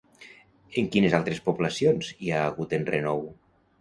En 0.81 0.87
quines 0.95 1.15
altres 1.19 1.41
poblacions 1.49 2.09
hi 2.17 2.33
ha 2.33 2.41
hagut 2.47 2.75
enrenou? 2.79 3.23